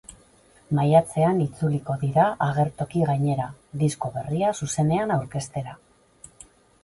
[0.77, 3.45] Maiatzean itzuliko dira agertoki gainera,
[3.83, 5.77] disko berria zuzenean aurkeztera.